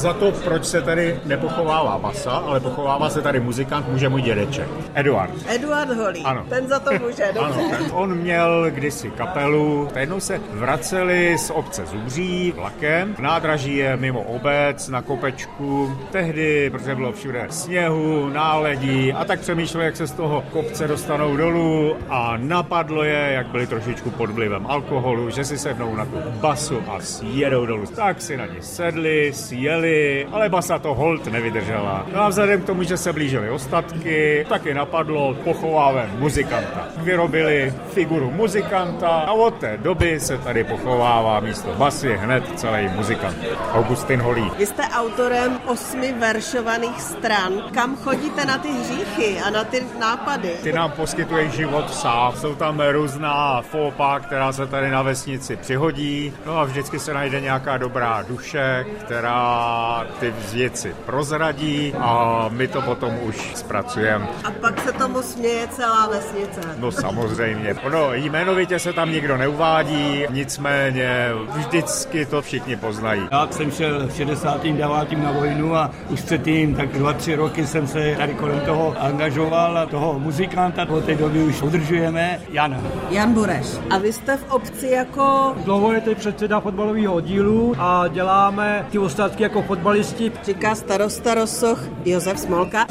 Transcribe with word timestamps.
za 0.00 0.12
to, 0.12 0.32
proč 0.32 0.64
se 0.64 0.82
tady 0.82 1.20
nepochovává 1.24 1.98
basa, 1.98 2.30
ale 2.30 2.60
pochovává 2.60 3.10
se 3.10 3.22
tady 3.22 3.40
muzikant, 3.40 3.88
může 3.88 4.08
můj 4.08 4.22
dědeček. 4.22 4.68
Eduard. 4.94 5.30
Eduard 5.48 5.90
Holý, 5.90 6.22
Ano. 6.24 6.44
ten 6.48 6.68
za 6.68 6.78
to 6.78 6.90
může, 6.92 7.24
dobře. 7.34 7.60
Ano, 7.60 7.86
on 7.92 8.14
měl 8.14 8.66
kdysi 8.70 9.10
kapelu, 9.10 9.88
jednou 9.96 10.20
se 10.20 10.40
vraceli 10.52 11.38
z 11.38 11.50
obce 11.50 11.86
Zubří 11.86 12.52
vlakem. 12.56 13.16
Nádraží 13.18 13.76
je 13.76 13.96
mimo 13.96 14.22
obec, 14.22 14.88
na 14.88 15.02
kopečku. 15.02 15.96
Tehdy, 16.10 16.70
protože 16.70 16.94
bylo 16.94 17.12
všude 17.12 17.46
sněhu, 17.50 18.28
náledí 18.28 19.12
a 19.12 19.24
tak 19.24 19.40
přemýšleli, 19.40 19.86
jak 19.86 19.96
se 19.96 20.06
z 20.06 20.12
toho 20.12 20.44
kopce 20.52 20.88
dostanou 20.88 21.36
dolů 21.36 21.96
a 22.08 22.34
napadlo 22.36 23.04
je, 23.04 23.30
jak 23.32 23.46
byli 23.46 23.66
trošičku 23.66 24.10
pod 24.10 24.30
vlivem 24.30 24.66
alkoholu, 24.66 25.30
že 25.30 25.44
si 25.44 25.58
sednou 25.58 25.96
na 25.96 26.04
tu 26.04 26.16
basu 26.40 26.78
a 26.88 27.00
sjedou 27.00 27.66
dolů. 27.66 27.86
Tak 27.96 28.22
si 28.22 28.36
na 28.36 28.46
ní 28.46 28.56
sedli, 28.60 29.32
sjeli, 29.34 29.89
ale 30.32 30.48
basa 30.48 30.78
to 30.78 30.94
hold 30.94 31.26
nevydržela. 31.26 32.06
No 32.14 32.22
a 32.22 32.28
vzhledem 32.28 32.62
k 32.62 32.66
tomu, 32.66 32.82
že 32.82 32.96
se 32.96 33.12
blížily 33.12 33.50
ostatky, 33.50 34.46
taky 34.48 34.74
napadlo 34.74 35.34
pochováme 35.34 36.10
muzikanta. 36.18 36.88
Vyrobili 36.96 37.74
figuru 37.92 38.30
muzikanta 38.30 39.08
a 39.08 39.32
od 39.32 39.54
té 39.54 39.76
doby 39.76 40.20
se 40.20 40.38
tady 40.38 40.64
pochovává 40.64 41.40
místo 41.40 41.74
basy 41.78 42.16
hned 42.16 42.44
celý 42.56 42.88
muzikant. 42.88 43.36
Augustin 43.72 44.20
Holý. 44.20 44.50
Vy 44.58 44.66
jste 44.66 44.82
autorem 44.82 45.60
osmi 45.66 46.12
veršovaných 46.12 47.00
stran. 47.00 47.52
Kam 47.74 47.96
chodíte 47.96 48.44
na 48.44 48.58
ty 48.58 48.68
hříchy 48.68 49.40
a 49.40 49.50
na 49.50 49.64
ty 49.64 49.82
nápady? 50.00 50.50
Ty 50.62 50.72
nám 50.72 50.90
poskytuje 50.90 51.48
život 51.50 51.94
sám. 51.94 52.32
Jsou 52.36 52.54
tam 52.54 52.80
různá 52.90 53.62
fópa, 53.62 54.20
která 54.20 54.52
se 54.52 54.66
tady 54.66 54.90
na 54.90 55.02
vesnici 55.02 55.56
přihodí. 55.56 56.32
No 56.46 56.58
a 56.58 56.64
vždycky 56.64 56.98
se 56.98 57.14
najde 57.14 57.40
nějaká 57.40 57.78
dobrá 57.78 58.22
duše, 58.22 58.86
která 59.04 59.79
ty 60.20 60.34
věci 60.52 60.96
prozradí 61.06 61.94
a 61.98 62.46
my 62.48 62.68
to 62.68 62.82
potom 62.82 63.18
už 63.22 63.52
zpracujeme. 63.54 64.28
A 64.44 64.50
pak 64.50 64.80
se 64.80 64.92
tomu 64.92 65.22
směje 65.22 65.68
celá 65.68 66.08
vesnice. 66.08 66.60
No 66.78 66.92
samozřejmě. 66.92 67.74
Ono 67.74 68.14
jmenovitě 68.14 68.78
se 68.78 68.92
tam 68.92 69.10
nikdo 69.10 69.36
neuvádí, 69.36 70.24
nicméně 70.30 71.30
vždycky 71.56 72.26
to 72.26 72.42
všichni 72.42 72.76
poznají. 72.76 73.22
Já 73.32 73.48
jsem 73.50 73.70
šel 73.70 74.06
v 74.08 74.16
69. 74.16 75.18
na 75.22 75.32
vojnu 75.32 75.76
a 75.76 75.90
už 76.08 76.20
předtím 76.20 76.74
tak 76.74 76.88
dva, 76.88 77.12
tři 77.12 77.34
roky 77.34 77.66
jsem 77.66 77.86
se 77.86 78.14
tady 78.16 78.34
kolem 78.34 78.60
toho 78.60 78.94
angažoval 78.98 79.78
a 79.78 79.86
toho 79.86 80.18
muzikanta 80.18 80.86
od 80.88 81.04
té 81.04 81.14
doby 81.14 81.42
už 81.42 81.62
udržujeme. 81.62 82.40
Jana. 82.50 82.80
Jan 83.10 83.32
Bureš. 83.34 83.66
A 83.90 83.98
vy 83.98 84.12
jste 84.12 84.36
v 84.36 84.50
obci 84.50 84.86
jako, 84.86 85.54
Dlouho 85.64 85.92
je 85.92 86.00
tady 86.00 86.14
předseda 86.14 86.60
fotbalového 86.60 87.14
oddílu 87.14 87.74
a 87.78 88.08
děláme 88.08 88.86
ty 88.90 88.98
ostatky 88.98 89.42
jako 89.42 89.62
fotbalisti. 89.70 90.32
říká 90.44 90.74
starosta 90.74 91.34
Rosoch 91.34 91.78
Josef 92.04 92.40
Smolka. 92.40 92.86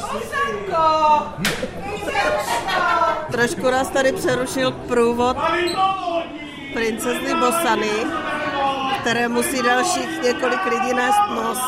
Trošku 3.32 3.72
nás 3.72 3.90
tady 3.90 4.12
přerušil 4.12 4.72
průvod 4.72 5.38
princezny 6.74 7.34
Bosany, 7.36 7.92
které 9.02 9.28
musí 9.28 9.61
dalších 9.64 10.22
několik 10.23 10.66
lidí 10.66 10.94
nést 10.94 11.19
nos. 11.36 11.59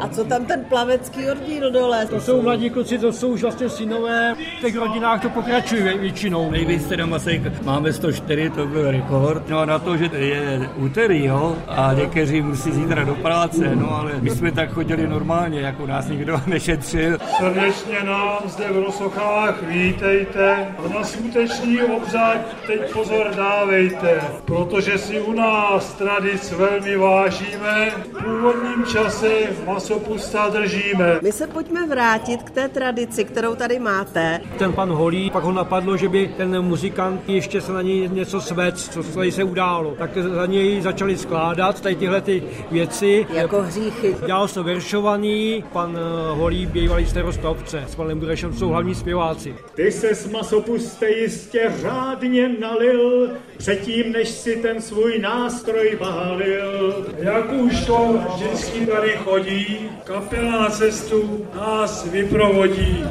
A 0.00 0.08
co 0.08 0.24
tam 0.24 0.44
ten 0.44 0.64
plavecký 0.64 1.30
oddíl 1.30 1.70
dole? 1.70 2.06
To 2.06 2.20
jsou 2.20 2.42
mladí 2.42 2.70
kluci, 2.70 2.98
to 2.98 3.12
jsou 3.12 3.28
už 3.28 3.42
vlastně 3.42 3.68
synové. 3.68 4.34
V 4.58 4.60
těch 4.60 4.76
rodinách 4.76 5.22
to 5.22 5.28
pokračuje 5.28 5.82
vě- 5.82 5.98
většinou. 6.00 6.50
Nejvíc 6.50 6.86
teda 6.86 7.06
masek 7.06 7.62
máme 7.64 7.92
104, 7.92 8.50
to 8.50 8.66
byl 8.66 8.90
rekord. 8.90 9.48
No 9.48 9.58
a 9.58 9.64
na 9.64 9.78
to, 9.78 9.96
že 9.96 10.10
je 10.16 10.70
úterý, 10.76 11.24
jo, 11.24 11.56
a 11.68 11.92
někteří 11.92 12.42
musí 12.42 12.72
zítra 12.72 13.04
do 13.04 13.14
práce, 13.14 13.70
no 13.76 13.94
ale 13.98 14.12
my 14.20 14.30
jsme 14.30 14.52
tak 14.52 14.72
chodili 14.72 15.06
normálně, 15.08 15.60
jako 15.60 15.86
nás 15.86 16.06
nikdo 16.08 16.40
nešetřil. 16.46 17.18
Srdečně 17.38 18.02
nám 18.04 18.38
zde 18.44 18.64
v 18.72 18.84
Rosochách 18.84 19.62
vítejte 19.62 20.74
a 20.78 20.98
na 20.98 21.04
skutečný 21.04 21.82
obřad 21.82 22.36
teď 22.66 22.92
pozor 22.92 23.26
dávejte, 23.36 24.20
protože 24.44 24.98
si 24.98 25.20
u 25.20 25.32
nás 25.32 25.94
tradic 26.30 26.52
velmi 26.52 26.96
vážíme, 26.96 27.90
v 27.90 28.24
původním 28.24 28.84
čase 28.92 29.28
masopusta 29.66 30.48
držíme. 30.48 31.18
My 31.22 31.32
se 31.32 31.46
pojďme 31.46 31.86
vrátit 31.86 32.42
k 32.42 32.50
té 32.50 32.68
tradici, 32.68 33.24
kterou 33.24 33.54
tady 33.54 33.78
máte. 33.78 34.40
Ten 34.58 34.72
pan 34.72 34.90
Holý, 34.90 35.30
pak 35.30 35.44
ho 35.44 35.52
napadlo, 35.52 35.96
že 35.96 36.08
by 36.08 36.28
ten 36.36 36.62
muzikant 36.62 37.28
ještě 37.28 37.60
se 37.60 37.72
na 37.72 37.82
něj 37.82 38.08
něco 38.08 38.40
svec, 38.40 38.88
co 38.88 39.02
tady 39.02 39.32
se 39.32 39.44
událo. 39.44 39.94
Tak 39.98 40.10
za 40.18 40.46
něj 40.46 40.80
začali 40.80 41.16
skládat 41.16 41.80
tady 41.80 41.94
tyhle 41.94 42.20
ty 42.20 42.42
věci. 42.70 43.26
Jako 43.30 43.62
hříchy. 43.62 44.16
Dělal 44.26 44.48
se 44.48 44.62
veršovaný, 44.62 45.64
pan 45.72 45.98
eh, 45.98 46.34
Holý, 46.34 46.66
bývalý 46.66 47.06
starosta 47.06 47.50
obce. 47.50 47.84
S 47.88 47.94
panem 47.94 48.18
Burešem 48.18 48.52
jsou 48.52 48.68
hlavní 48.68 48.94
zpěváci. 48.94 49.54
Ty 49.74 49.92
se 49.92 50.14
s 50.14 50.28
masopuste 50.28 51.10
jistě 51.10 51.72
řádně 51.80 52.48
nalil, 52.60 53.30
předtím, 53.56 54.12
než 54.12 54.28
si 54.28 54.56
ten 54.56 54.82
svůj 54.82 55.18
nástroj 55.18 55.96
válil. 56.20 57.06
Jak 57.18 57.52
už 57.52 57.84
to 57.86 58.18
vždycky 58.34 58.86
tady 58.86 59.10
chodí, 59.10 59.90
kapela 60.04 60.62
na 60.62 60.70
cestu 60.70 61.46
nás 61.54 62.04
vyprovodí. 62.04 63.04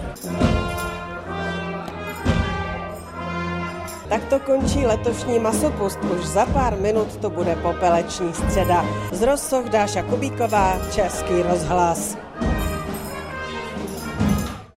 Tak 4.10 4.26
to 4.26 4.40
končí 4.40 4.86
letošní 4.86 5.40
masopust. 5.40 6.00
Už 6.04 6.26
za 6.26 6.46
pár 6.46 6.78
minut 6.78 7.18
to 7.18 7.30
bude 7.30 7.56
popeleční 7.56 8.34
středa. 8.34 8.86
Z 9.12 9.22
Rozsoch 9.22 9.66
Dáša 9.66 10.04
Kubíková, 10.04 10.80
Český 10.96 11.42
rozhlas. 11.42 12.18